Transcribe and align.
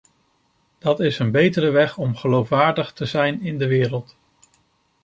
Dat 0.79 0.99
is 0.99 1.19
een 1.19 1.31
betere 1.31 1.69
weg 1.69 1.97
om 1.97 2.15
geloofwaardig 2.15 2.91
te 2.93 3.05
zijn 3.05 3.41
in 3.41 3.57
de 3.57 3.67
wereld. 3.67 4.15